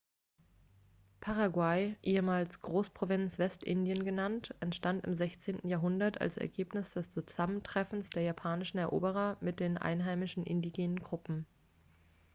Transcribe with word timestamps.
paraguay 1.19 1.95
ehemals 2.01 2.59
großprovinz 2.59 3.37
westindien 3.37 4.03
genannt 4.03 4.55
entstand 4.59 5.05
im 5.05 5.13
16. 5.13 5.59
jahrhundert 5.61 6.19
als 6.19 6.37
ergebnis 6.37 6.89
des 6.89 7.11
zusammentreffens 7.11 8.09
der 8.09 8.27
spanischen 8.31 8.79
eroberer 8.79 9.37
mit 9.41 9.59
den 9.59 9.77
einheimischen 9.77 10.43
indigenen 10.43 10.99
gruppen 11.03 11.45